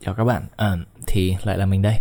chào 0.00 0.14
các 0.14 0.24
bạn. 0.24 0.46
À, 0.56 0.76
thì 1.06 1.36
lại 1.42 1.58
là 1.58 1.66
mình 1.66 1.82
đây. 1.82 1.98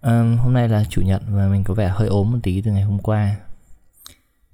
À, 0.00 0.36
hôm 0.38 0.52
nay 0.52 0.68
là 0.68 0.84
chủ 0.90 1.02
nhật 1.02 1.22
và 1.28 1.48
mình 1.48 1.64
có 1.64 1.74
vẻ 1.74 1.88
hơi 1.88 2.08
ốm 2.08 2.32
một 2.32 2.38
tí 2.42 2.60
từ 2.60 2.72
ngày 2.72 2.82
hôm 2.82 2.98
qua. 2.98 3.36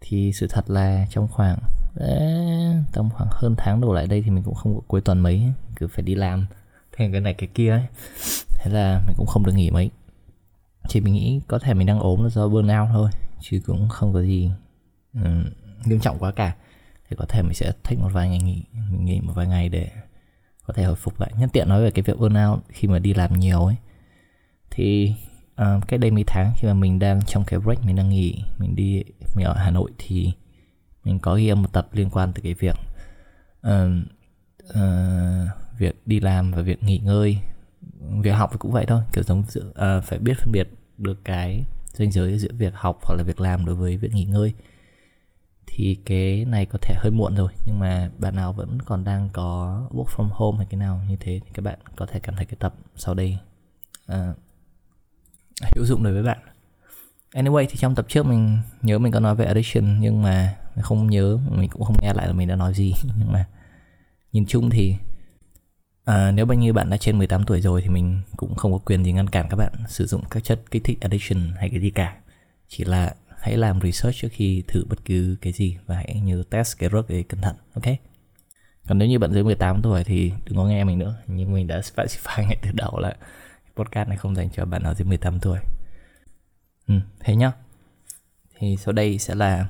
Thì 0.00 0.32
sự 0.32 0.46
thật 0.50 0.70
là 0.70 1.06
trong 1.10 1.28
khoảng 1.28 1.58
eh, 2.00 2.76
tầm 2.92 3.10
khoảng 3.10 3.28
hơn 3.32 3.54
tháng 3.58 3.80
đổ 3.80 3.92
lại 3.92 4.06
đây 4.06 4.22
thì 4.22 4.30
mình 4.30 4.42
cũng 4.42 4.54
không 4.54 4.74
có 4.74 4.80
cuối 4.86 5.00
tuần 5.00 5.18
mấy, 5.18 5.42
cứ 5.76 5.88
phải 5.88 6.02
đi 6.02 6.14
làm 6.14 6.46
thêm 6.92 7.12
cái 7.12 7.20
này 7.20 7.34
cái 7.34 7.48
kia 7.54 7.70
ấy. 7.70 7.82
Thế 8.58 8.70
là 8.70 9.02
mình 9.06 9.14
cũng 9.16 9.26
không 9.26 9.46
được 9.46 9.52
nghỉ 9.54 9.70
mấy. 9.70 9.90
Chỉ 10.88 11.00
mình 11.00 11.14
nghĩ 11.14 11.40
có 11.48 11.58
thể 11.58 11.74
mình 11.74 11.86
đang 11.86 12.00
ốm 12.00 12.22
là 12.22 12.28
do 12.28 12.48
burnout 12.48 12.88
thôi, 12.92 13.10
chứ 13.40 13.60
cũng 13.66 13.88
không 13.88 14.12
có 14.12 14.22
gì 14.22 14.50
um, 15.14 15.44
nghiêm 15.84 16.00
trọng 16.00 16.18
quá 16.18 16.32
cả. 16.32 16.54
Thì 17.10 17.16
có 17.16 17.24
thể 17.28 17.42
mình 17.42 17.54
sẽ 17.54 17.72
thích 17.84 17.98
một 17.98 18.08
vài 18.12 18.28
ngày 18.28 18.38
nghỉ, 18.38 18.62
mình 18.90 19.04
nghỉ 19.04 19.20
một 19.20 19.32
vài 19.36 19.46
ngày 19.46 19.68
để 19.68 19.90
có 20.68 20.74
thể 20.74 20.84
hồi 20.84 20.96
phục 20.96 21.20
lại. 21.20 21.32
Nhân 21.38 21.48
tiện 21.48 21.68
nói 21.68 21.82
về 21.82 21.90
cái 21.90 22.02
việc 22.02 22.18
burnout 22.18 22.60
khi 22.68 22.88
mà 22.88 22.98
đi 22.98 23.14
làm 23.14 23.32
nhiều 23.38 23.64
ấy. 23.64 23.76
Thì 24.70 25.14
uh, 25.62 25.88
cách 25.88 26.00
đây 26.00 26.10
mấy 26.10 26.24
tháng 26.26 26.52
khi 26.56 26.68
mà 26.68 26.74
mình 26.74 26.98
đang 26.98 27.22
trong 27.26 27.44
cái 27.46 27.60
break 27.60 27.84
mình 27.84 27.96
đang 27.96 28.08
nghỉ 28.08 28.44
mình 28.58 28.76
đi 28.76 29.04
mình 29.36 29.46
ở 29.46 29.54
Hà 29.54 29.70
Nội 29.70 29.90
thì 29.98 30.32
mình 31.04 31.18
có 31.18 31.34
ghi 31.34 31.48
âm 31.48 31.62
một 31.62 31.72
tập 31.72 31.88
liên 31.92 32.10
quan 32.10 32.32
tới 32.32 32.42
cái 32.42 32.54
việc 32.54 32.76
uh, 33.66 34.04
uh, 34.70 35.78
việc 35.78 36.02
đi 36.06 36.20
làm 36.20 36.50
và 36.52 36.62
việc 36.62 36.82
nghỉ 36.82 36.98
ngơi. 36.98 37.38
Việc 38.22 38.30
học 38.30 38.58
cũng 38.58 38.72
vậy 38.72 38.84
thôi. 38.88 39.02
Kiểu 39.12 39.24
giống 39.24 39.40
uh, 39.40 40.04
phải 40.04 40.18
biết 40.18 40.38
phân 40.38 40.52
biệt 40.52 40.68
được 40.98 41.24
cái 41.24 41.64
ranh 41.92 42.12
giới 42.12 42.38
giữa 42.38 42.52
việc 42.52 42.74
học 42.74 42.98
hoặc 43.02 43.16
là 43.16 43.22
việc 43.22 43.40
làm 43.40 43.64
đối 43.64 43.74
với 43.74 43.96
việc 43.96 44.14
nghỉ 44.14 44.24
ngơi 44.24 44.52
thì 45.78 45.98
cái 46.04 46.44
này 46.44 46.66
có 46.66 46.78
thể 46.82 46.94
hơi 46.98 47.10
muộn 47.10 47.34
rồi 47.36 47.52
nhưng 47.66 47.78
mà 47.78 48.10
bạn 48.18 48.36
nào 48.36 48.52
vẫn 48.52 48.82
còn 48.82 49.04
đang 49.04 49.28
có 49.32 49.82
work 49.90 50.04
from 50.04 50.28
home 50.32 50.56
hay 50.56 50.66
cái 50.70 50.78
nào 50.78 51.00
như 51.08 51.16
thế 51.20 51.40
thì 51.44 51.50
các 51.54 51.62
bạn 51.62 51.78
có 51.96 52.06
thể 52.06 52.20
cảm 52.20 52.36
thấy 52.36 52.44
cái 52.44 52.56
tập 52.60 52.74
sau 52.96 53.14
đây 53.14 53.38
à, 54.06 54.34
hữu 55.74 55.84
dụng 55.84 56.02
đối 56.02 56.12
với 56.12 56.22
bạn. 56.22 56.38
Anyway 57.32 57.66
thì 57.70 57.76
trong 57.76 57.94
tập 57.94 58.06
trước 58.08 58.26
mình 58.26 58.58
nhớ 58.82 58.98
mình 58.98 59.12
có 59.12 59.20
nói 59.20 59.34
về 59.34 59.44
addiction 59.44 60.00
nhưng 60.00 60.22
mà 60.22 60.56
mình 60.74 60.82
không 60.82 61.10
nhớ 61.10 61.38
mình 61.50 61.70
cũng 61.70 61.84
không 61.84 61.96
nghe 62.02 62.12
lại 62.14 62.26
là 62.26 62.32
mình 62.32 62.48
đã 62.48 62.56
nói 62.56 62.74
gì. 62.74 62.94
Nhưng 63.18 63.32
mà 63.32 63.44
nhìn 64.32 64.46
chung 64.46 64.70
thì 64.70 64.94
à, 66.04 66.30
nếu 66.30 66.46
bao 66.46 66.58
nhiêu 66.58 66.72
bạn 66.72 66.90
đã 66.90 66.96
trên 66.96 67.18
18 67.18 67.44
tuổi 67.44 67.60
rồi 67.60 67.82
thì 67.82 67.88
mình 67.88 68.22
cũng 68.36 68.54
không 68.54 68.72
có 68.72 68.78
quyền 68.78 69.04
gì 69.04 69.12
ngăn 69.12 69.28
cản 69.28 69.46
các 69.50 69.56
bạn 69.56 69.72
sử 69.88 70.06
dụng 70.06 70.22
các 70.30 70.44
chất 70.44 70.60
kích 70.70 70.84
thích 70.84 70.98
addiction 71.00 71.52
hay 71.56 71.70
cái 71.70 71.80
gì 71.80 71.90
cả. 71.90 72.16
Chỉ 72.68 72.84
là 72.84 73.14
hãy 73.40 73.56
làm 73.56 73.80
research 73.80 74.16
trước 74.16 74.28
khi 74.32 74.62
thử 74.68 74.84
bất 74.88 75.04
cứ 75.04 75.36
cái 75.40 75.52
gì 75.52 75.76
và 75.86 75.94
hãy 75.94 76.20
nhớ 76.20 76.42
test 76.50 76.78
cái 76.78 76.90
rớt 76.92 77.04
để 77.08 77.22
cẩn 77.22 77.40
thận 77.40 77.56
ok? 77.74 77.84
Còn 78.88 78.98
nếu 78.98 79.08
như 79.08 79.18
bạn 79.18 79.32
dưới 79.32 79.44
18 79.44 79.82
tuổi 79.82 80.04
thì 80.04 80.32
đừng 80.44 80.56
có 80.56 80.64
nghe 80.64 80.84
mình 80.84 80.98
nữa 80.98 81.14
nhưng 81.26 81.52
mình 81.52 81.66
đã 81.66 81.80
specify 81.80 82.42
ngay 82.48 82.58
từ 82.62 82.70
đầu 82.72 82.98
là 82.98 83.16
podcast 83.76 84.08
này 84.08 84.18
không 84.18 84.36
dành 84.36 84.50
cho 84.50 84.64
bạn 84.64 84.82
nào 84.82 84.94
dưới 84.94 85.08
18 85.08 85.40
tuổi. 85.40 85.58
Ừ, 86.88 86.94
thế 87.20 87.36
nhá. 87.36 87.52
Thì 88.58 88.76
sau 88.76 88.92
đây 88.92 89.18
sẽ 89.18 89.34
là 89.34 89.66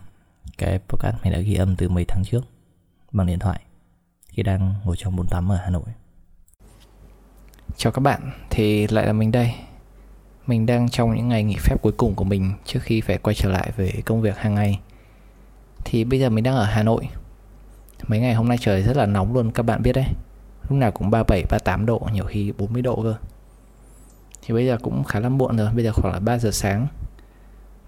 cái 0.59 0.79
podcast 0.79 1.17
mình 1.25 1.33
đã 1.33 1.39
ghi 1.39 1.55
âm 1.55 1.77
từ 1.77 1.89
mấy 1.89 2.05
tháng 2.09 2.23
trước 2.25 2.45
bằng 3.13 3.27
điện 3.27 3.39
thoại 3.39 3.61
khi 4.29 4.43
đang 4.43 4.75
ngồi 4.85 4.97
trong 4.97 5.17
bồn 5.17 5.27
tắm 5.29 5.53
ở 5.53 5.57
Hà 5.57 5.71
Nội. 5.71 5.85
Chào 7.77 7.93
các 7.93 8.01
bạn, 8.01 8.31
thì 8.51 8.87
lại 8.87 9.07
là 9.07 9.13
mình 9.13 9.33
đây 9.33 9.55
mình 10.49 10.67
đang 10.67 10.89
trong 10.89 11.17
những 11.17 11.29
ngày 11.29 11.43
nghỉ 11.43 11.57
phép 11.59 11.77
cuối 11.83 11.93
cùng 11.93 12.15
của 12.15 12.25
mình 12.25 12.53
trước 12.65 12.81
khi 12.83 13.01
phải 13.01 13.19
quay 13.19 13.35
trở 13.35 13.51
lại 13.51 13.73
về 13.77 13.93
công 14.05 14.21
việc 14.21 14.39
hàng 14.39 14.55
ngày. 14.55 14.81
Thì 15.85 16.05
bây 16.05 16.21
giờ 16.21 16.31
mình 16.31 16.45
đang 16.45 16.57
ở 16.57 16.65
Hà 16.65 16.83
Nội. 16.83 17.09
Mấy 18.07 18.21
ngày 18.21 18.35
hôm 18.35 18.49
nay 18.49 18.59
trời 18.61 18.83
rất 18.83 18.97
là 18.97 19.07
nóng 19.07 19.35
luôn 19.35 19.51
các 19.51 19.63
bạn 19.63 19.83
biết 19.83 19.93
đấy. 19.93 20.07
Lúc 20.69 20.79
nào 20.79 20.91
cũng 20.91 21.11
37, 21.11 21.45
38 21.51 21.87
độ, 21.87 22.09
nhiều 22.13 22.25
khi 22.25 22.53
40 22.59 22.83
độ 22.83 23.03
cơ. 23.03 23.15
Thì 24.43 24.55
bây 24.55 24.67
giờ 24.67 24.79
cũng 24.83 25.05
khá 25.05 25.21
là 25.21 25.29
muộn 25.29 25.57
rồi, 25.57 25.73
bây 25.75 25.85
giờ 25.85 25.93
khoảng 25.93 26.15
là 26.15 26.21
3 26.21 26.39
giờ 26.39 26.51
sáng. 26.51 26.87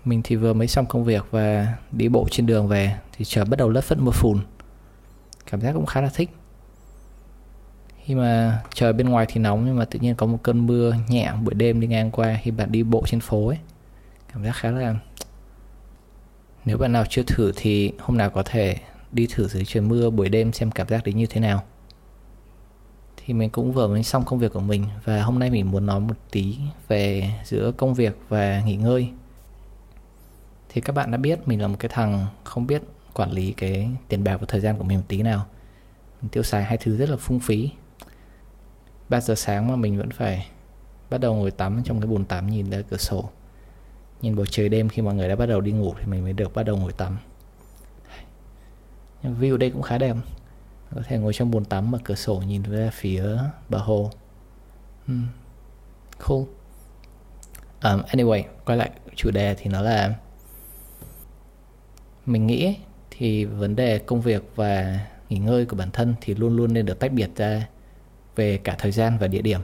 Mình 0.04 0.20
thì 0.24 0.36
vừa 0.36 0.52
mới 0.52 0.66
xong 0.66 0.86
công 0.86 1.04
việc 1.04 1.26
và 1.30 1.74
đi 1.92 2.08
bộ 2.08 2.26
trên 2.30 2.46
đường 2.46 2.68
về 2.68 2.96
thì 3.12 3.24
trời 3.24 3.44
bắt 3.44 3.56
đầu 3.56 3.68
lất 3.68 3.84
phất 3.84 3.98
mưa 3.98 4.12
phùn. 4.12 4.38
Cảm 5.50 5.60
giác 5.60 5.72
cũng 5.72 5.86
khá 5.86 6.00
là 6.00 6.10
thích 6.14 6.30
khi 8.10 8.14
mà 8.14 8.62
trời 8.74 8.92
bên 8.92 9.08
ngoài 9.08 9.26
thì 9.28 9.40
nóng, 9.40 9.66
nhưng 9.66 9.76
mà 9.76 9.84
tự 9.84 9.98
nhiên 9.98 10.14
có 10.14 10.26
một 10.26 10.38
cơn 10.42 10.66
mưa 10.66 10.94
nhẹ 11.08 11.32
buổi 11.42 11.54
đêm 11.54 11.80
đi 11.80 11.86
ngang 11.86 12.10
qua 12.10 12.38
khi 12.42 12.50
bạn 12.50 12.72
đi 12.72 12.82
bộ 12.82 13.02
trên 13.06 13.20
phố 13.20 13.48
ấy. 13.48 13.58
Cảm 14.32 14.44
giác 14.44 14.52
khá 14.52 14.70
là 14.70 14.94
nếu 16.64 16.78
bạn 16.78 16.92
nào 16.92 17.04
chưa 17.08 17.22
thử 17.22 17.52
thì 17.56 17.92
hôm 17.98 18.16
nào 18.16 18.30
có 18.30 18.42
thể 18.42 18.76
đi 19.12 19.26
thử 19.30 19.48
dưới 19.48 19.64
trời 19.64 19.82
mưa 19.82 20.10
buổi 20.10 20.28
đêm 20.28 20.52
xem 20.52 20.70
cảm 20.70 20.88
giác 20.88 21.04
đấy 21.04 21.14
như 21.14 21.26
thế 21.26 21.40
nào. 21.40 21.62
Thì 23.16 23.34
mình 23.34 23.50
cũng 23.50 23.72
vừa 23.72 23.88
mới 23.88 24.02
xong 24.02 24.24
công 24.24 24.38
việc 24.38 24.52
của 24.52 24.60
mình 24.60 24.86
và 25.04 25.22
hôm 25.22 25.38
nay 25.38 25.50
mình 25.50 25.70
muốn 25.70 25.86
nói 25.86 26.00
một 26.00 26.16
tí 26.30 26.56
về 26.88 27.30
giữa 27.44 27.72
công 27.76 27.94
việc 27.94 28.18
và 28.28 28.62
nghỉ 28.66 28.76
ngơi. 28.76 29.10
Thì 30.68 30.80
các 30.80 30.92
bạn 30.92 31.10
đã 31.10 31.18
biết 31.18 31.48
mình 31.48 31.60
là 31.60 31.68
một 31.68 31.76
cái 31.78 31.90
thằng 31.94 32.26
không 32.44 32.66
biết 32.66 32.82
quản 33.14 33.30
lý 33.30 33.52
cái 33.52 33.90
tiền 34.08 34.24
bạc 34.24 34.36
và 34.36 34.46
thời 34.48 34.60
gian 34.60 34.78
của 34.78 34.84
mình 34.84 34.98
một 34.98 35.04
tí 35.08 35.22
nào. 35.22 35.46
Mình 36.22 36.30
tiêu 36.30 36.42
xài 36.42 36.64
hai 36.64 36.76
thứ 36.76 36.96
rất 36.96 37.10
là 37.10 37.16
phung 37.16 37.40
phí. 37.40 37.70
3 39.10 39.20
giờ 39.20 39.34
sáng 39.34 39.68
mà 39.68 39.76
mình 39.76 39.98
vẫn 39.98 40.10
phải 40.10 40.46
bắt 41.10 41.18
đầu 41.18 41.34
ngồi 41.34 41.50
tắm 41.50 41.82
trong 41.84 42.00
cái 42.00 42.06
bồn 42.06 42.24
tắm 42.24 42.46
nhìn 42.46 42.70
ra 42.70 42.82
cửa 42.90 42.96
sổ. 42.96 43.30
Nhìn 44.22 44.36
bầu 44.36 44.46
trời 44.46 44.68
đêm 44.68 44.88
khi 44.88 45.02
mọi 45.02 45.14
người 45.14 45.28
đã 45.28 45.36
bắt 45.36 45.46
đầu 45.46 45.60
đi 45.60 45.72
ngủ 45.72 45.94
thì 46.00 46.06
mình 46.06 46.22
mới 46.22 46.32
được 46.32 46.54
bắt 46.54 46.62
đầu 46.62 46.76
ngồi 46.76 46.92
tắm. 46.92 47.18
Nhưng 49.22 49.40
view 49.40 49.56
đây 49.56 49.70
cũng 49.70 49.82
khá 49.82 49.98
đẹp. 49.98 50.16
Có 50.94 51.02
thể 51.04 51.18
ngồi 51.18 51.32
trong 51.32 51.50
bồn 51.50 51.64
tắm 51.64 51.90
mà 51.90 51.98
cửa 52.04 52.14
sổ 52.14 52.42
nhìn 52.46 52.62
ra 52.62 52.90
phía 52.92 53.24
bờ 53.68 53.78
hồ. 53.78 54.10
Hmm. 55.06 55.26
cool. 56.28 56.42
Um, 57.82 58.00
anyway 58.00 58.42
quay 58.64 58.78
lại 58.78 58.90
chủ 59.16 59.30
đề 59.30 59.54
thì 59.54 59.70
nó 59.70 59.82
là 59.82 60.14
mình 62.26 62.46
nghĩ 62.46 62.76
thì 63.10 63.44
vấn 63.44 63.76
đề 63.76 63.98
công 63.98 64.20
việc 64.20 64.42
và 64.56 65.00
nghỉ 65.28 65.38
ngơi 65.38 65.66
của 65.66 65.76
bản 65.76 65.90
thân 65.90 66.14
thì 66.20 66.34
luôn 66.34 66.56
luôn 66.56 66.74
nên 66.74 66.86
được 66.86 66.98
tách 66.98 67.12
biệt 67.12 67.30
ra 67.36 67.68
về 68.40 68.58
cả 68.58 68.76
thời 68.78 68.92
gian 68.92 69.18
và 69.20 69.26
địa 69.26 69.42
điểm. 69.42 69.60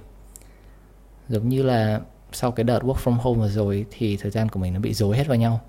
Giống 1.28 1.48
như 1.48 1.62
là 1.62 2.00
sau 2.32 2.53
cái 2.53 2.64
đợt 2.64 2.81
work 2.82 2.94
from 2.94 3.12
home 3.12 3.38
vừa 3.41 3.48
rồi 3.48 3.87
thì 3.91 4.16
thời 4.16 4.31
gian 4.31 4.48
của 4.48 4.60
mình 4.60 4.75
nó 4.75 4.81
bị 4.81 4.94
rối 4.94 5.16
hết 5.16 5.26
vào 5.26 5.37
nhau. 5.37 5.60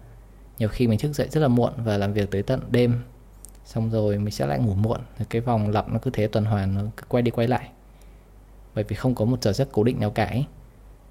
Nhiều 0.60 0.70
khi 0.70 0.88
mình 0.88 1.00
thức 1.00 1.14
dậy 1.14 1.28
rất 1.32 1.42
là 1.42 1.48
muộn 1.48 1.74
và 1.78 1.98
làm 1.98 2.14
việc 2.14 2.32
tới 2.32 2.44
tận 2.44 2.60
đêm. 2.72 3.04
Xong 3.66 3.90
rồi 3.90 4.18
mình 4.18 4.32
sẽ 4.32 4.46
lại 4.46 4.60
ngủ 4.60 4.74
muộn, 4.74 5.00
cái 5.30 5.42
vòng 5.42 5.70
lặp 5.70 5.90
nó 5.90 6.00
cứ 6.00 6.12
thế 6.14 6.28
tuần 6.28 6.46
hoàn, 6.46 6.76
nó 6.76 6.82
cứ 6.98 7.04
quay 7.08 7.22
đi 7.22 7.32
quay 7.32 7.48
lại. 7.48 7.70
Bởi 8.76 8.84
vì 8.84 8.96
không 8.96 9.16
có 9.16 9.26
một 9.26 9.44
giờ 9.44 9.54
giấc 9.54 9.68
cố 9.72 9.84
định 9.84 10.00
nào 10.00 10.12
cả 10.12 10.26
ấy. 10.26 10.46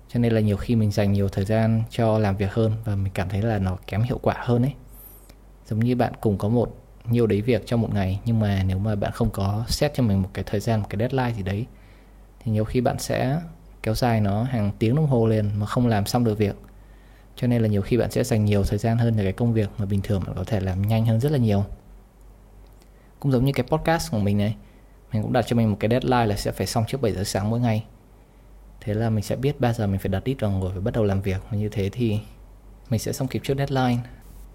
cho 0.08 0.20
nên 0.20 0.32
là 0.32 0.40
nhiều 0.40 0.56
khi 0.56 0.76
mình 0.76 0.90
dành 0.90 1.12
nhiều 1.12 1.28
thời 1.28 1.44
gian 1.44 1.82
cho 1.90 2.18
làm 2.18 2.36
việc 2.36 2.52
hơn 2.52 2.72
và 2.84 2.96
mình 2.96 3.12
cảm 3.14 3.28
thấy 3.28 3.42
là 3.42 3.58
nó 3.58 3.76
kém 3.86 4.02
hiệu 4.02 4.18
quả 4.22 4.34
hơn 4.38 4.62
ấy. 4.62 4.74
Giống 5.66 5.78
như 5.78 5.96
bạn 5.96 6.12
cùng 6.20 6.38
có 6.38 6.48
một, 6.48 6.76
nhiều 7.10 7.26
đấy 7.26 7.40
việc 7.40 7.66
trong 7.66 7.80
một 7.80 7.94
ngày, 7.94 8.20
nhưng 8.24 8.40
mà 8.40 8.62
nếu 8.66 8.78
mà 8.78 8.94
bạn 8.94 9.12
không 9.12 9.30
có 9.30 9.64
set 9.68 9.94
cho 9.94 10.02
mình 10.02 10.22
một 10.22 10.28
cái 10.34 10.44
thời 10.46 10.60
gian, 10.60 10.80
một 10.80 10.86
cái 10.90 10.98
deadline 10.98 11.32
gì 11.36 11.42
đấy 11.42 11.66
thì 12.46 12.52
nhiều 12.52 12.64
khi 12.64 12.80
bạn 12.80 12.98
sẽ 12.98 13.40
kéo 13.82 13.94
dài 13.94 14.20
nó 14.20 14.42
hàng 14.42 14.70
tiếng 14.78 14.94
đồng 14.94 15.06
hồ 15.06 15.26
liền 15.26 15.50
mà 15.58 15.66
không 15.66 15.86
làm 15.86 16.06
xong 16.06 16.24
được 16.24 16.38
việc. 16.38 16.56
Cho 17.36 17.46
nên 17.46 17.62
là 17.62 17.68
nhiều 17.68 17.82
khi 17.82 17.96
bạn 17.96 18.10
sẽ 18.10 18.24
dành 18.24 18.44
nhiều 18.44 18.64
thời 18.64 18.78
gian 18.78 18.98
hơn 18.98 19.14
cho 19.16 19.22
cái 19.22 19.32
công 19.32 19.52
việc 19.52 19.70
mà 19.78 19.86
bình 19.86 20.00
thường 20.02 20.22
bạn 20.26 20.36
có 20.36 20.44
thể 20.44 20.60
làm 20.60 20.82
nhanh 20.82 21.06
hơn 21.06 21.20
rất 21.20 21.32
là 21.32 21.38
nhiều. 21.38 21.64
Cũng 23.20 23.32
giống 23.32 23.44
như 23.44 23.52
cái 23.52 23.66
podcast 23.66 24.10
của 24.10 24.18
mình 24.18 24.38
này, 24.38 24.56
mình 25.12 25.22
cũng 25.22 25.32
đặt 25.32 25.44
cho 25.46 25.56
mình 25.56 25.70
một 25.70 25.76
cái 25.80 25.90
deadline 25.90 26.26
là 26.26 26.36
sẽ 26.36 26.52
phải 26.52 26.66
xong 26.66 26.84
trước 26.88 27.00
7 27.00 27.12
giờ 27.12 27.24
sáng 27.24 27.50
mỗi 27.50 27.60
ngày. 27.60 27.84
Thế 28.80 28.94
là 28.94 29.10
mình 29.10 29.24
sẽ 29.24 29.36
biết 29.36 29.60
3 29.60 29.72
giờ 29.72 29.86
mình 29.86 30.00
phải 30.00 30.08
đặt 30.08 30.24
đít 30.24 30.36
đồng 30.40 30.60
ngồi 30.60 30.70
phải 30.70 30.80
bắt 30.80 30.94
đầu 30.94 31.04
làm 31.04 31.22
việc. 31.22 31.42
Và 31.50 31.56
như 31.58 31.68
thế 31.68 31.90
thì 31.92 32.20
mình 32.90 33.00
sẽ 33.00 33.12
xong 33.12 33.28
kịp 33.28 33.40
trước 33.44 33.58
deadline. 33.58 33.98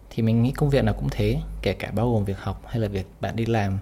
Thì 0.09 0.23
mình 0.23 0.43
nghĩ 0.43 0.51
công 0.51 0.69
việc 0.69 0.83
nào 0.83 0.93
cũng 0.93 1.09
thế, 1.11 1.41
kể 1.61 1.73
cả 1.73 1.91
bao 1.91 2.13
gồm 2.13 2.25
việc 2.25 2.37
học 2.39 2.61
hay 2.65 2.79
là 2.79 2.87
việc 2.87 3.05
bạn 3.21 3.35
đi 3.35 3.45
làm. 3.45 3.79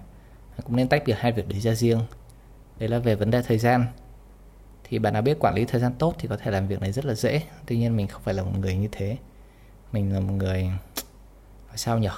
Cũng 0.64 0.76
nên 0.76 0.88
tách 0.88 1.02
biệt 1.06 1.16
hai 1.18 1.32
việc 1.32 1.48
đấy 1.48 1.60
ra 1.60 1.74
riêng 1.74 2.00
đấy 2.80 2.88
là 2.88 2.98
về 2.98 3.14
vấn 3.14 3.30
đề 3.30 3.42
thời 3.42 3.58
gian. 3.58 3.86
Thì 4.84 4.98
bạn 4.98 5.12
nào 5.12 5.22
biết 5.22 5.38
quản 5.40 5.54
lý 5.54 5.64
thời 5.64 5.80
gian 5.80 5.92
tốt 5.98 6.14
thì 6.18 6.28
có 6.28 6.36
thể 6.36 6.50
làm 6.50 6.68
việc 6.68 6.80
này 6.80 6.92
rất 6.92 7.04
là 7.04 7.14
dễ. 7.14 7.42
Tuy 7.66 7.78
nhiên 7.78 7.96
mình 7.96 8.08
không 8.08 8.22
phải 8.22 8.34
là 8.34 8.42
một 8.42 8.52
người 8.58 8.76
như 8.76 8.88
thế. 8.92 9.16
Mình 9.92 10.12
là 10.12 10.20
một 10.20 10.32
người 10.32 10.70
sao 11.74 11.98
nhở? 11.98 12.12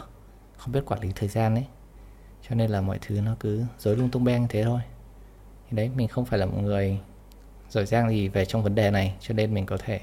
Không 0.56 0.72
biết 0.72 0.84
quản 0.86 1.00
lý 1.00 1.12
thời 1.14 1.28
gian 1.28 1.54
đấy. 1.54 1.64
cho 2.48 2.54
nên 2.54 2.70
là 2.70 2.80
mọi 2.80 2.98
thứ 3.00 3.20
nó 3.20 3.36
cứ 3.40 3.64
rối 3.78 3.96
lung 3.96 4.10
tung 4.10 4.24
beng 4.24 4.46
thế 4.48 4.64
thôi. 4.64 4.80
Thì 5.70 5.76
đấy, 5.76 5.90
mình 5.96 6.08
không 6.08 6.24
phải 6.24 6.38
là 6.38 6.46
một 6.46 6.58
người 6.62 6.98
giỏi 7.70 7.86
giang 7.86 8.10
gì 8.10 8.28
về 8.28 8.44
trong 8.44 8.62
vấn 8.62 8.74
đề 8.74 8.90
này. 8.90 9.14
Cho 9.20 9.34
nên 9.34 9.54
mình 9.54 9.66
có 9.66 9.76
thể 9.76 10.00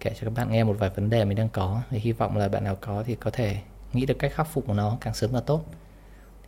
kể 0.00 0.10
cho 0.10 0.24
các 0.24 0.32
bạn 0.34 0.50
nghe 0.50 0.64
một 0.64 0.76
vài 0.78 0.90
vấn 0.90 1.10
đề 1.10 1.24
mình 1.24 1.38
đang 1.38 1.48
có. 1.48 1.82
Thì 1.90 1.98
hy 1.98 2.12
vọng 2.12 2.36
là 2.36 2.48
bạn 2.48 2.64
nào 2.64 2.76
có 2.80 3.02
thì 3.06 3.14
có 3.14 3.30
thể 3.30 3.56
nghĩ 3.92 4.06
được 4.06 4.18
cách 4.18 4.32
khắc 4.34 4.46
phục 4.46 4.66
của 4.66 4.74
nó 4.74 4.98
càng 5.00 5.14
sớm 5.14 5.32
càng 5.32 5.42
tốt 5.46 5.64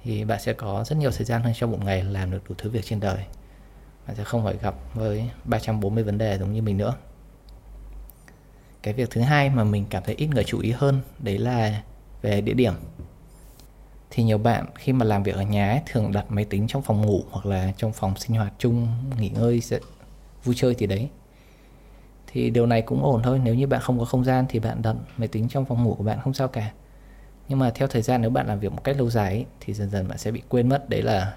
thì 0.06 0.24
bạn 0.24 0.40
sẽ 0.40 0.52
có 0.52 0.84
rất 0.84 0.96
nhiều 0.98 1.10
thời 1.10 1.24
gian 1.24 1.42
hơn 1.42 1.52
trong 1.56 1.70
một 1.70 1.78
ngày 1.84 2.04
làm 2.04 2.30
được 2.30 2.48
đủ 2.48 2.54
thứ 2.58 2.70
việc 2.70 2.84
trên 2.84 3.00
đời. 3.00 3.24
Bạn 4.06 4.16
sẽ 4.16 4.24
không 4.24 4.44
phải 4.44 4.56
gặp 4.62 4.74
với 4.94 5.30
340 5.44 6.04
vấn 6.04 6.18
đề 6.18 6.38
giống 6.38 6.52
như 6.52 6.62
mình 6.62 6.76
nữa. 6.76 6.94
Cái 8.82 8.94
việc 8.94 9.10
thứ 9.10 9.20
hai 9.20 9.50
mà 9.50 9.64
mình 9.64 9.84
cảm 9.90 10.02
thấy 10.06 10.14
ít 10.14 10.26
người 10.26 10.44
chú 10.44 10.58
ý 10.58 10.70
hơn 10.70 11.00
đấy 11.18 11.38
là 11.38 11.82
về 12.22 12.40
địa 12.40 12.54
điểm. 12.54 12.74
Thì 14.10 14.22
nhiều 14.22 14.38
bạn 14.38 14.66
khi 14.74 14.92
mà 14.92 15.04
làm 15.04 15.22
việc 15.22 15.34
ở 15.34 15.42
nhà 15.42 15.70
ấy, 15.70 15.80
thường 15.86 16.12
đặt 16.12 16.24
máy 16.28 16.44
tính 16.44 16.66
trong 16.66 16.82
phòng 16.82 17.02
ngủ 17.06 17.22
hoặc 17.30 17.46
là 17.46 17.72
trong 17.76 17.92
phòng 17.92 18.16
sinh 18.16 18.36
hoạt 18.36 18.52
chung 18.58 18.88
nghỉ 19.18 19.28
ngơi 19.28 19.62
vui 20.44 20.54
chơi 20.58 20.74
thì 20.74 20.86
đấy. 20.86 21.08
Thì 22.26 22.50
điều 22.50 22.66
này 22.66 22.82
cũng 22.82 23.04
ổn 23.04 23.22
thôi 23.22 23.40
nếu 23.44 23.54
như 23.54 23.66
bạn 23.66 23.80
không 23.80 23.98
có 23.98 24.04
không 24.04 24.24
gian 24.24 24.44
thì 24.48 24.58
bạn 24.58 24.82
đặt 24.82 24.96
máy 25.16 25.28
tính 25.28 25.48
trong 25.48 25.64
phòng 25.64 25.84
ngủ 25.84 25.94
của 25.94 26.04
bạn 26.04 26.18
không 26.24 26.34
sao 26.34 26.48
cả 26.48 26.72
nhưng 27.48 27.58
mà 27.58 27.70
theo 27.70 27.88
thời 27.88 28.02
gian 28.02 28.20
nếu 28.22 28.30
bạn 28.30 28.46
làm 28.46 28.60
việc 28.60 28.72
một 28.72 28.84
cách 28.84 28.96
lâu 28.98 29.10
dài 29.10 29.30
ấy, 29.30 29.46
thì 29.60 29.74
dần 29.74 29.90
dần 29.90 30.08
bạn 30.08 30.18
sẽ 30.18 30.30
bị 30.30 30.42
quên 30.48 30.68
mất 30.68 30.88
đấy 30.88 31.02
là 31.02 31.36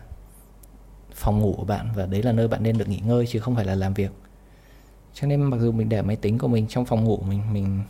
phòng 1.13 1.39
ngủ 1.39 1.53
của 1.57 1.65
bạn 1.65 1.89
và 1.95 2.05
đấy 2.05 2.23
là 2.23 2.31
nơi 2.31 2.47
bạn 2.47 2.63
nên 2.63 2.77
được 2.77 2.87
nghỉ 2.87 2.99
ngơi 3.05 3.27
chứ 3.27 3.39
không 3.39 3.55
phải 3.55 3.65
là 3.65 3.75
làm 3.75 3.93
việc. 3.93 4.11
Cho 5.13 5.27
nên 5.27 5.41
mặc 5.41 5.57
dù 5.57 5.71
mình 5.71 5.89
để 5.89 6.01
máy 6.01 6.15
tính 6.15 6.37
của 6.37 6.47
mình 6.47 6.67
trong 6.67 6.85
phòng 6.85 7.03
ngủ 7.03 7.23
mình 7.27 7.53
mình 7.53 7.81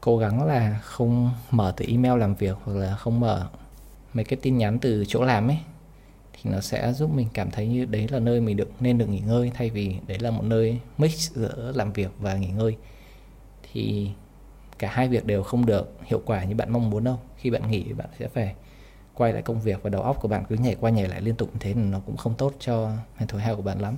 cố 0.00 0.18
gắng 0.18 0.46
là 0.46 0.80
không 0.82 1.30
mở 1.50 1.72
từ 1.76 1.84
email 1.88 2.20
làm 2.20 2.34
việc 2.34 2.56
hoặc 2.64 2.76
là 2.76 2.96
không 2.96 3.20
mở 3.20 3.48
mấy 4.12 4.24
cái 4.24 4.38
tin 4.42 4.58
nhắn 4.58 4.78
từ 4.78 5.04
chỗ 5.08 5.22
làm 5.24 5.48
ấy 5.48 5.58
thì 6.32 6.50
nó 6.50 6.60
sẽ 6.60 6.92
giúp 6.92 7.10
mình 7.14 7.28
cảm 7.32 7.50
thấy 7.50 7.66
như 7.68 7.84
đấy 7.84 8.08
là 8.10 8.18
nơi 8.18 8.40
mình 8.40 8.56
được 8.56 8.70
nên 8.80 8.98
được 8.98 9.08
nghỉ 9.08 9.20
ngơi 9.20 9.50
thay 9.54 9.70
vì 9.70 9.96
đấy 10.06 10.18
là 10.18 10.30
một 10.30 10.44
nơi 10.44 10.78
mix 10.98 11.32
giữa 11.32 11.72
làm 11.74 11.92
việc 11.92 12.10
và 12.18 12.34
nghỉ 12.34 12.48
ngơi. 12.48 12.76
Thì 13.72 14.10
cả 14.82 14.88
hai 14.92 15.08
việc 15.08 15.26
đều 15.26 15.42
không 15.42 15.66
được 15.66 15.96
hiệu 16.04 16.22
quả 16.26 16.44
như 16.44 16.54
bạn 16.54 16.72
mong 16.72 16.90
muốn 16.90 17.04
đâu. 17.04 17.18
Khi 17.36 17.50
bạn 17.50 17.70
nghỉ, 17.70 17.92
bạn 17.92 18.08
sẽ 18.18 18.28
phải 18.28 18.54
quay 19.14 19.32
lại 19.32 19.42
công 19.42 19.60
việc 19.60 19.82
và 19.82 19.90
đầu 19.90 20.02
óc 20.02 20.18
của 20.20 20.28
bạn 20.28 20.44
cứ 20.48 20.56
nhảy 20.56 20.76
qua 20.80 20.90
nhảy 20.90 21.08
lại 21.08 21.20
liên 21.20 21.34
tục 21.34 21.48
như 21.52 21.58
thế 21.60 21.72
thì 21.72 21.80
nó 21.80 22.00
cũng 22.06 22.16
không 22.16 22.34
tốt 22.34 22.54
cho 22.58 22.90
mental 23.18 23.40
health 23.40 23.56
của 23.56 23.62
bạn 23.62 23.80
lắm. 23.80 23.96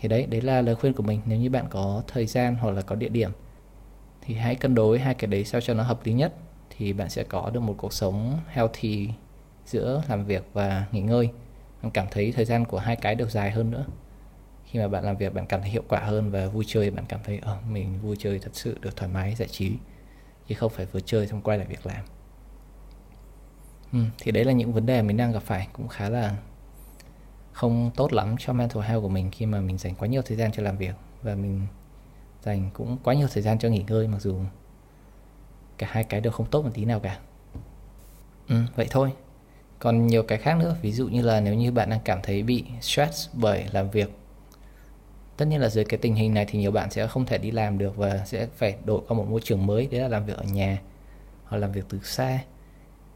Thì 0.00 0.08
đấy 0.08 0.26
đấy 0.26 0.40
là 0.40 0.62
lời 0.62 0.74
khuyên 0.74 0.92
của 0.92 1.02
mình. 1.02 1.20
Nếu 1.26 1.38
như 1.38 1.50
bạn 1.50 1.66
có 1.70 2.02
thời 2.08 2.26
gian 2.26 2.54
hoặc 2.54 2.70
là 2.70 2.82
có 2.82 2.94
địa 2.94 3.08
điểm 3.08 3.30
thì 4.20 4.34
hãy 4.34 4.54
cân 4.54 4.74
đối 4.74 4.98
hai 4.98 5.14
cái 5.14 5.26
đấy 5.28 5.44
sao 5.44 5.60
cho 5.60 5.74
nó 5.74 5.82
hợp 5.82 6.06
lý 6.06 6.12
nhất, 6.12 6.34
thì 6.76 6.92
bạn 6.92 7.10
sẽ 7.10 7.24
có 7.24 7.50
được 7.50 7.60
một 7.60 7.74
cuộc 7.78 7.92
sống 7.92 8.38
healthy 8.48 9.08
giữa 9.66 10.02
làm 10.08 10.24
việc 10.24 10.48
và 10.52 10.86
nghỉ 10.92 11.00
ngơi. 11.00 11.30
Bạn 11.82 11.90
cảm 11.90 12.06
thấy 12.10 12.32
thời 12.32 12.44
gian 12.44 12.64
của 12.64 12.78
hai 12.78 12.96
cái 12.96 13.14
đều 13.14 13.28
dài 13.28 13.50
hơn 13.50 13.70
nữa 13.70 13.84
khi 14.72 14.78
mà 14.78 14.88
bạn 14.88 15.04
làm 15.04 15.16
việc 15.16 15.34
bạn 15.34 15.46
cảm 15.46 15.60
thấy 15.60 15.70
hiệu 15.70 15.82
quả 15.88 16.00
hơn 16.00 16.30
và 16.30 16.46
vui 16.46 16.64
chơi 16.66 16.90
bạn 16.90 17.04
cảm 17.08 17.20
thấy 17.24 17.38
ờ 17.42 17.58
mình 17.68 17.98
vui 18.02 18.16
chơi 18.18 18.38
thật 18.38 18.50
sự 18.52 18.78
được 18.80 18.96
thoải 18.96 19.10
mái 19.10 19.34
giải 19.34 19.48
trí. 19.48 19.72
Chứ 20.48 20.54
không 20.54 20.70
phải 20.70 20.86
vừa 20.86 21.00
chơi 21.00 21.26
xong 21.26 21.42
quay 21.42 21.58
lại 21.58 21.66
việc 21.66 21.86
làm. 21.86 22.04
Ừ, 23.92 23.98
thì 24.18 24.32
đấy 24.32 24.44
là 24.44 24.52
những 24.52 24.72
vấn 24.72 24.86
đề 24.86 25.02
mình 25.02 25.16
đang 25.16 25.32
gặp 25.32 25.42
phải 25.42 25.68
cũng 25.72 25.88
khá 25.88 26.08
là 26.08 26.36
không 27.52 27.90
tốt 27.96 28.12
lắm 28.12 28.36
cho 28.38 28.52
mental 28.52 28.82
health 28.82 29.02
của 29.02 29.08
mình 29.08 29.30
khi 29.30 29.46
mà 29.46 29.60
mình 29.60 29.78
dành 29.78 29.94
quá 29.94 30.08
nhiều 30.08 30.22
thời 30.22 30.36
gian 30.36 30.52
cho 30.52 30.62
làm 30.62 30.78
việc 30.78 30.94
và 31.22 31.34
mình 31.34 31.66
dành 32.42 32.70
cũng 32.74 32.98
quá 33.04 33.14
nhiều 33.14 33.28
thời 33.32 33.42
gian 33.42 33.58
cho 33.58 33.68
nghỉ 33.68 33.84
ngơi 33.88 34.08
mặc 34.08 34.18
dù 34.20 34.36
cả 35.78 35.86
hai 35.90 36.04
cái 36.04 36.20
đều 36.20 36.32
không 36.32 36.46
tốt 36.50 36.62
một 36.62 36.70
tí 36.74 36.84
nào 36.84 37.00
cả. 37.00 37.18
Ừ, 38.48 38.56
vậy 38.76 38.86
thôi. 38.90 39.12
Còn 39.78 40.06
nhiều 40.06 40.22
cái 40.22 40.38
khác 40.38 40.56
nữa 40.56 40.76
ví 40.82 40.92
dụ 40.92 41.08
như 41.08 41.22
là 41.22 41.40
nếu 41.40 41.54
như 41.54 41.72
bạn 41.72 41.90
đang 41.90 42.00
cảm 42.04 42.18
thấy 42.22 42.42
bị 42.42 42.64
stress 42.80 43.28
bởi 43.32 43.66
làm 43.72 43.90
việc 43.90 44.21
tất 45.42 45.48
nhiên 45.48 45.60
là 45.60 45.68
dưới 45.68 45.84
cái 45.84 45.98
tình 45.98 46.14
hình 46.14 46.34
này 46.34 46.46
thì 46.48 46.58
nhiều 46.58 46.70
bạn 46.70 46.90
sẽ 46.90 47.06
không 47.06 47.26
thể 47.26 47.38
đi 47.38 47.50
làm 47.50 47.78
được 47.78 47.96
và 47.96 48.22
sẽ 48.26 48.46
phải 48.56 48.76
đổi 48.84 49.00
qua 49.08 49.16
một 49.16 49.26
môi 49.28 49.40
trường 49.44 49.66
mới, 49.66 49.86
đấy 49.86 50.00
là 50.00 50.08
làm 50.08 50.26
việc 50.26 50.36
ở 50.36 50.44
nhà 50.44 50.78
hoặc 51.44 51.58
làm 51.58 51.72
việc 51.72 51.84
từ 51.88 52.00
xa. 52.02 52.38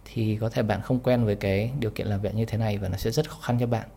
Thì 0.05 0.37
có 0.41 0.49
thể 0.49 0.63
bạn 0.63 0.83
không 0.83 1.01
quen 1.01 1.25
với 1.25 1.37
cái 1.37 1.71
điều 1.81 1.91
kiện 1.91 2.07
làm 2.07 2.21
việc 2.21 2.35
như 2.35 2.45
thế 2.45 2.59
này 2.59 2.79
và 2.79 2.89
nó 2.89 2.97
sẽ 2.97 3.11
rất 3.11 3.31
khó 3.31 3.39
khăn 3.41 3.59
cho 3.61 3.67
bạn. 3.67 3.89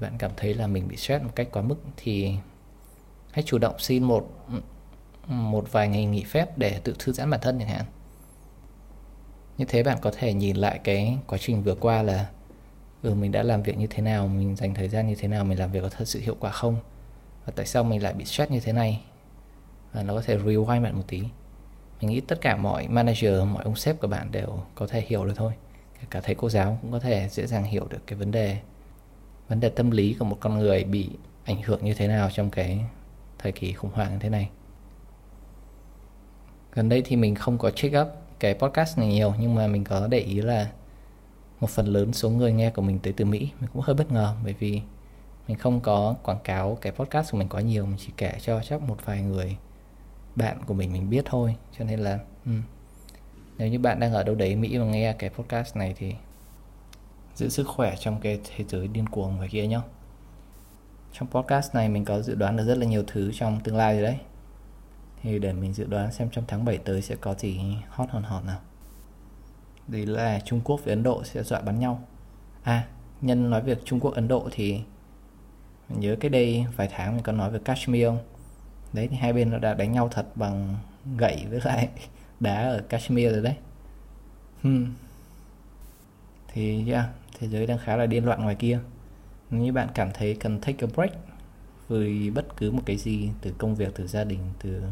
Bạn 0.00 0.12
cảm 0.18 0.30
thấy 0.36 0.54
là 0.54 0.66
mình 0.66 0.88
bị 0.88 0.96
stress 0.96 1.24
một 1.24 1.30
cách 1.34 1.48
quá 1.52 1.62
mức 1.62 1.76
thì 1.96 2.34
hãy 3.30 3.42
chủ 3.46 3.58
động 3.58 3.74
xin 3.78 4.04
một 4.04 4.30
một 5.26 5.72
vài 5.72 5.88
ngày 5.88 6.04
nghỉ 6.04 6.24
phép 6.24 6.58
để 6.58 6.80
tự 6.84 6.94
thư 6.98 7.12
giãn 7.12 7.30
bản 7.30 7.40
thân 7.40 7.58
chẳng 7.58 7.68
hạn. 7.68 7.84
Như 9.58 9.64
thế 9.64 9.82
bạn 9.82 9.98
có 10.02 10.12
thể 10.16 10.34
nhìn 10.34 10.56
lại 10.56 10.80
cái 10.84 11.18
quá 11.26 11.38
trình 11.38 11.62
vừa 11.62 11.74
qua 11.74 12.02
là 12.02 12.26
ừ 13.02 13.14
mình 13.14 13.32
đã 13.32 13.42
làm 13.42 13.62
việc 13.62 13.78
như 13.78 13.86
thế 13.86 14.02
nào, 14.02 14.28
mình 14.28 14.56
dành 14.56 14.74
thời 14.74 14.88
gian 14.88 15.08
như 15.08 15.14
thế 15.14 15.28
nào, 15.28 15.44
mình 15.44 15.58
làm 15.58 15.72
việc 15.72 15.80
có 15.82 15.88
thật 15.88 16.08
sự 16.08 16.20
hiệu 16.20 16.36
quả 16.40 16.50
không? 16.50 16.76
Và 17.48 17.52
tại 17.56 17.66
sao 17.66 17.84
mình 17.84 18.02
lại 18.02 18.12
bị 18.12 18.24
stress 18.24 18.50
như 18.50 18.60
thế 18.60 18.72
này? 18.72 19.00
Và 19.92 20.02
nó 20.02 20.14
có 20.14 20.22
thể 20.22 20.38
rewind 20.38 20.82
bạn 20.82 20.96
một 20.96 21.02
tí. 21.06 21.22
Mình 22.00 22.10
nghĩ 22.10 22.20
tất 22.20 22.40
cả 22.40 22.56
mọi 22.56 22.88
manager, 22.88 23.42
mọi 23.52 23.64
ông 23.64 23.76
sếp 23.76 24.00
của 24.00 24.08
bạn 24.08 24.32
đều 24.32 24.62
có 24.74 24.86
thể 24.86 25.00
hiểu 25.00 25.24
được 25.24 25.32
thôi. 25.36 25.52
Cả 26.10 26.20
thầy 26.20 26.34
cô 26.34 26.48
giáo 26.48 26.78
cũng 26.82 26.92
có 26.92 26.98
thể 26.98 27.28
dễ 27.28 27.46
dàng 27.46 27.64
hiểu 27.64 27.86
được 27.90 28.06
cái 28.06 28.18
vấn 28.18 28.30
đề 28.30 28.58
vấn 29.48 29.60
đề 29.60 29.68
tâm 29.68 29.90
lý 29.90 30.16
của 30.18 30.24
một 30.24 30.36
con 30.40 30.58
người 30.58 30.84
bị 30.84 31.10
ảnh 31.44 31.62
hưởng 31.62 31.84
như 31.84 31.94
thế 31.94 32.08
nào 32.08 32.30
trong 32.30 32.50
cái 32.50 32.80
thời 33.38 33.52
kỳ 33.52 33.72
khủng 33.72 33.90
hoảng 33.94 34.12
như 34.12 34.18
thế 34.18 34.28
này. 34.28 34.50
Gần 36.72 36.88
đây 36.88 37.02
thì 37.04 37.16
mình 37.16 37.34
không 37.34 37.58
có 37.58 37.70
check 37.70 37.96
up 37.96 38.08
cái 38.40 38.54
podcast 38.54 38.98
này 38.98 39.08
nhiều, 39.08 39.34
nhưng 39.40 39.54
mà 39.54 39.66
mình 39.66 39.84
có 39.84 40.06
để 40.06 40.18
ý 40.18 40.40
là 40.40 40.70
một 41.60 41.70
phần 41.70 41.86
lớn 41.86 42.12
số 42.12 42.30
người 42.30 42.52
nghe 42.52 42.70
của 42.70 42.82
mình 42.82 42.98
tới 42.98 43.12
từ 43.12 43.24
Mỹ. 43.24 43.50
Mình 43.60 43.70
cũng 43.72 43.82
hơi 43.82 43.94
bất 43.94 44.12
ngờ 44.12 44.34
bởi 44.44 44.54
vì 44.58 44.82
mình 45.48 45.58
không 45.58 45.80
có 45.80 46.14
quảng 46.22 46.38
cáo 46.44 46.78
cái 46.80 46.92
podcast 46.92 47.32
của 47.32 47.38
mình 47.38 47.48
quá 47.48 47.60
nhiều 47.60 47.86
mình 47.86 47.96
chỉ 47.98 48.12
kể 48.16 48.32
cho 48.40 48.60
chắc 48.60 48.82
một 48.82 48.96
vài 49.04 49.22
người 49.22 49.56
bạn 50.36 50.64
của 50.66 50.74
mình 50.74 50.92
mình 50.92 51.10
biết 51.10 51.24
thôi. 51.24 51.56
Cho 51.78 51.84
nên 51.84 52.00
là 52.00 52.18
um, 52.44 52.62
nếu 53.58 53.68
như 53.68 53.78
bạn 53.78 54.00
đang 54.00 54.12
ở 54.12 54.22
đâu 54.22 54.34
đấy 54.34 54.56
Mỹ 54.56 54.78
mà 54.78 54.84
nghe 54.84 55.12
cái 55.12 55.30
podcast 55.30 55.76
này 55.76 55.94
thì 55.98 56.14
giữ 57.34 57.48
sức 57.48 57.68
khỏe 57.68 57.94
trong 57.98 58.20
cái 58.20 58.40
thế 58.44 58.64
giới 58.68 58.88
điên 58.88 59.06
cuồng 59.06 59.36
ngoài 59.36 59.48
kia 59.48 59.66
nhá. 59.66 59.80
Trong 61.12 61.28
podcast 61.30 61.74
này 61.74 61.88
mình 61.88 62.04
có 62.04 62.20
dự 62.20 62.34
đoán 62.34 62.56
được 62.56 62.64
rất 62.64 62.78
là 62.78 62.86
nhiều 62.86 63.04
thứ 63.06 63.30
trong 63.34 63.60
tương 63.60 63.76
lai 63.76 63.94
rồi 63.94 64.02
đấy. 64.02 64.18
Thì 65.22 65.38
để 65.38 65.52
mình 65.52 65.72
dự 65.72 65.84
đoán 65.84 66.12
xem 66.12 66.28
trong 66.32 66.44
tháng 66.48 66.64
7 66.64 66.78
tới 66.78 67.02
sẽ 67.02 67.16
có 67.16 67.34
gì 67.34 67.60
hot 67.88 68.10
hòn 68.10 68.22
hòn 68.22 68.46
nào. 68.46 68.60
Đấy 69.86 70.06
là 70.06 70.40
Trung 70.44 70.60
Quốc 70.64 70.80
với 70.84 70.94
Ấn 70.94 71.02
Độ 71.02 71.24
sẽ 71.24 71.42
dọa 71.42 71.60
bắn 71.60 71.78
nhau. 71.78 72.02
À 72.62 72.86
nhân 73.20 73.50
nói 73.50 73.62
việc 73.62 73.78
Trung 73.84 74.00
Quốc 74.00 74.14
Ấn 74.14 74.28
Độ 74.28 74.48
thì 74.52 74.80
nhớ 75.88 76.16
cái 76.20 76.30
đây 76.30 76.66
vài 76.76 76.88
tháng 76.92 77.14
mình 77.14 77.22
có 77.22 77.32
nói 77.32 77.50
về 77.50 77.58
Kashmir 77.64 78.06
không 78.06 78.18
đấy 78.92 79.08
thì 79.10 79.16
hai 79.16 79.32
bên 79.32 79.50
nó 79.50 79.58
đã 79.58 79.74
đánh 79.74 79.92
nhau 79.92 80.08
thật 80.08 80.26
bằng 80.34 80.76
gậy 81.16 81.46
với 81.50 81.60
lại 81.64 81.88
đá 82.40 82.62
ở 82.62 82.82
Kashmir 82.88 83.32
rồi 83.32 83.42
đấy. 83.42 83.56
Hmm. 84.62 84.94
thì 86.48 86.92
yeah, 86.92 87.06
thế 87.38 87.48
giới 87.48 87.66
đang 87.66 87.78
khá 87.78 87.96
là 87.96 88.06
điên 88.06 88.24
loạn 88.24 88.42
ngoài 88.42 88.54
kia. 88.54 88.80
Nếu 89.50 89.62
như 89.62 89.72
bạn 89.72 89.88
cảm 89.94 90.10
thấy 90.14 90.34
cần 90.40 90.60
take 90.60 90.86
a 90.86 90.88
break 90.94 91.12
với 91.88 92.30
bất 92.30 92.56
cứ 92.56 92.70
một 92.70 92.82
cái 92.86 92.96
gì 92.96 93.30
từ 93.40 93.54
công 93.58 93.74
việc 93.74 93.92
từ 93.94 94.06
gia 94.06 94.24
đình 94.24 94.40
từ 94.58 94.82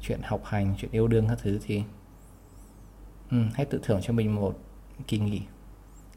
chuyện 0.00 0.20
học 0.22 0.40
hành 0.44 0.74
chuyện 0.78 0.90
yêu 0.90 1.08
đương 1.08 1.28
các 1.28 1.38
thứ 1.42 1.58
thì 1.66 1.82
um, 3.30 3.50
hãy 3.54 3.66
tự 3.66 3.80
thưởng 3.82 4.00
cho 4.02 4.12
mình 4.12 4.34
một 4.34 4.58
kỳ 5.06 5.18
nghỉ. 5.18 5.42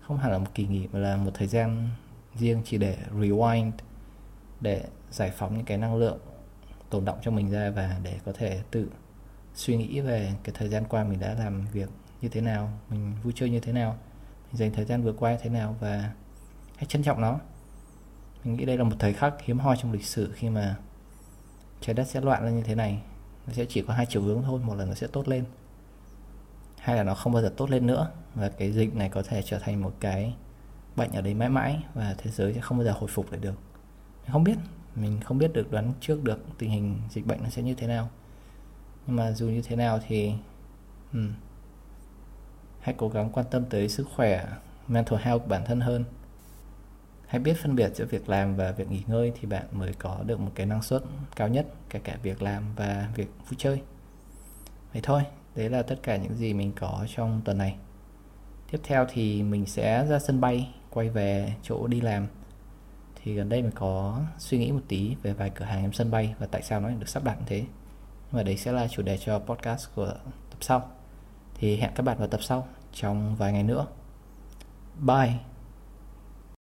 Không 0.01 0.18
hẳn 0.18 0.31
là 0.31 0.38
một 0.38 0.50
kỳ 0.56 0.68
nghỉ 0.68 0.88
mà 0.92 1.00
là 1.00 1.18
một 1.18 1.31
thời 1.33 1.48
gian 1.48 1.89
riêng 2.36 2.62
chỉ 2.66 2.78
để 2.78 2.98
rewind, 3.12 3.72
để 4.62 4.83
giải 5.12 5.31
phóng 5.31 5.57
những 5.57 5.66
cái 5.66 5.78
năng 5.78 5.95
lượng 5.95 6.19
tồn 6.90 7.06
động 7.06 7.19
trong 7.21 7.35
mình 7.35 7.52
ra 7.52 7.69
và 7.69 8.00
để 8.04 8.19
có 8.26 8.33
thể 8.33 8.61
tự 8.71 8.90
suy 9.56 9.78
nghĩ 9.78 10.00
về 10.00 10.33
cái 10.44 10.56
thời 10.57 10.69
gian 10.69 10.83
qua 10.90 11.04
mình 11.04 11.19
đã 11.19 11.33
làm 11.33 11.66
việc 11.71 11.90
như 12.21 12.30
thế 12.30 12.42
nào, 12.42 12.69
mình 12.90 13.16
vui 13.23 13.33
chơi 13.35 13.50
như 13.50 13.59
thế 13.59 13.73
nào, 13.73 13.97
mình 14.47 14.57
dành 14.57 14.71
thời 14.71 14.85
gian 14.85 15.04
vừa 15.04 15.14
qua 15.14 15.31
như 15.31 15.38
thế 15.42 15.50
nào 15.50 15.76
và 15.80 16.11
hãy 16.76 16.85
trân 16.85 17.04
trọng 17.04 17.21
nó. 17.21 17.40
Mình 18.44 18.56
nghĩ 18.56 18.66
đây 18.66 18.78
là 18.78 18.83
một 18.83 18.95
thời 19.00 19.14
khắc 19.14 19.42
hiếm 19.42 19.59
hoi 19.59 19.78
trong 19.81 19.92
lịch 19.92 20.06
sử 20.06 20.31
khi 20.35 20.50
mà 20.50 20.76
trái 21.81 21.94
đất 21.94 22.07
sẽ 22.07 22.21
loạn 22.21 22.45
lên 22.45 22.56
như 22.56 22.64
thế 22.64 22.76
này. 22.76 23.02
Nó 23.47 23.54
sẽ 23.54 23.66
chỉ 23.69 23.81
có 23.81 23.94
hai 23.94 24.06
chiều 24.06 24.21
hướng 24.21 24.44
thôi, 24.44 24.59
một 24.64 24.76
là 24.76 24.85
nó 24.85 24.94
sẽ 24.94 25.07
tốt 25.07 25.28
lên 25.28 25.45
hay 26.78 26.95
là 26.95 27.04
nó 27.04 27.16
không 27.16 27.33
bao 27.33 27.42
giờ 27.42 27.54
tốt 27.57 27.69
lên 27.69 27.88
nữa 27.88 28.11
và 28.35 28.50
cái 28.50 28.71
dịch 28.71 28.95
này 28.95 29.09
có 29.09 29.23
thể 29.23 29.42
trở 29.45 29.59
thành 29.59 29.81
một 29.81 29.94
cái 30.00 30.35
bệnh 30.95 31.12
ở 31.12 31.21
đấy 31.21 31.33
mãi 31.33 31.50
mãi 31.50 31.83
và 31.94 32.16
thế 32.18 32.31
giới 32.31 32.54
sẽ 32.54 32.62
không 32.62 32.78
bao 32.78 32.86
giờ 32.86 32.92
hồi 32.92 33.10
phục 33.14 33.31
lại 33.31 33.40
được. 33.40 33.56
Mình 34.24 34.31
không 34.31 34.44
biết 34.44 34.57
mình 34.95 35.19
không 35.21 35.38
biết 35.38 35.54
được 35.54 35.71
đoán 35.71 35.94
trước 36.00 36.24
được 36.24 36.40
tình 36.57 36.69
hình 36.69 37.02
dịch 37.10 37.26
bệnh 37.26 37.44
nó 37.44 37.50
sẽ 37.50 37.62
như 37.62 37.74
thế 37.74 37.88
nào. 37.88 38.10
Nhưng 39.07 39.16
mà 39.16 39.31
dù 39.31 39.45
như 39.48 39.62
thế 39.62 39.76
nào 39.76 40.00
thì 40.07 40.33
um, 41.14 41.33
hãy 42.80 42.95
cố 42.98 43.10
gắng 43.10 43.30
quan 43.33 43.45
tâm 43.52 43.66
tới 43.66 43.90
sức 43.90 44.07
khỏe 44.16 44.48
mental 44.88 45.19
health 45.19 45.42
của 45.42 45.48
bản 45.48 45.66
thân 45.66 45.80
hơn. 45.80 46.04
Hãy 47.28 47.40
biết 47.40 47.57
phân 47.62 47.76
biệt 47.76 47.95
giữa 47.95 48.06
việc 48.06 48.30
làm 48.30 48.56
và 48.56 48.71
việc 48.71 48.92
nghỉ 48.92 49.04
ngơi 49.07 49.31
thì 49.40 49.48
bạn 49.48 49.66
mới 49.71 49.94
có 49.94 50.24
được 50.26 50.40
một 50.40 50.52
cái 50.56 50.66
năng 50.66 50.81
suất 50.81 51.04
cao 51.36 51.48
nhất 51.48 51.68
cả 51.90 52.00
cả 52.04 52.18
việc 52.24 52.42
làm 52.42 52.76
và 52.76 53.10
việc 53.16 53.28
vui 53.38 53.56
chơi. 53.57 53.81
Vậy 54.94 55.02
thôi 55.06 55.21
đấy 55.56 55.69
là 55.69 55.81
tất 55.81 56.00
cả 56.04 56.18
những 56.18 56.36
gì 56.36 56.54
mình 56.54 56.71
có 56.80 57.06
trong 57.16 57.42
tuần 57.45 57.57
này. 57.57 57.76
Tiếp 58.71 58.78
theo 58.83 59.06
thì 59.10 59.44
mình 59.44 59.66
sẽ 59.66 60.06
ra 60.06 60.19
sân 60.19 60.42
bay 60.42 60.74
quay 60.92 61.10
về 61.10 61.54
chỗ 61.64 61.88
đi 61.88 62.02
làm. 62.02 62.28
Thì 63.16 63.33
gần 63.33 63.50
đây 63.50 63.62
mình 63.62 63.71
có 63.76 64.21
suy 64.38 64.57
nghĩ 64.57 64.71
một 64.71 64.81
tí 64.88 65.16
về 65.24 65.33
vài 65.33 65.50
cửa 65.50 65.66
hàng 65.66 65.81
em 65.81 65.94
sân 65.94 66.12
bay 66.12 66.36
và 66.40 66.48
tại 66.52 66.62
sao 66.62 66.80
nó 66.80 66.90
được 66.90 67.10
sắp 67.10 67.24
đặt 67.24 67.36
như 67.40 67.45
thế. 67.45 67.60
Nhưng 67.60 68.38
mà 68.38 68.44
đấy 68.44 68.57
sẽ 68.57 68.71
là 68.71 68.88
chủ 68.88 69.02
đề 69.02 69.18
cho 69.18 69.40
podcast 69.40 69.90
của 69.95 70.14
tập 70.50 70.57
sau. 70.62 70.90
Thì 71.56 71.78
hẹn 71.78 71.92
các 71.95 72.04
bạn 72.04 72.18
vào 72.18 72.28
tập 72.28 72.44
sau 72.44 72.68
trong 72.94 73.36
vài 73.36 73.54
ngày 73.54 73.64
nữa. 73.64 73.86
Bye! 75.00 75.50